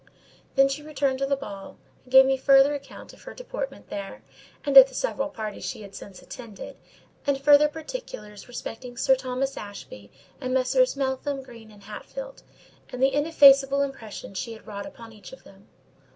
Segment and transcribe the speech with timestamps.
[0.55, 3.91] Then she returned to the ball, and gave me a further account of her deportment
[3.91, 4.23] there,
[4.65, 6.77] and at the several parties she had since attended;
[7.27, 10.09] and further particulars respecting Sir Thomas Ashby
[10.41, 10.97] and Messrs.
[10.97, 12.41] Meltham, Green, and Hatfield,
[12.89, 15.67] and the ineffaceable impression she had wrought upon each of them.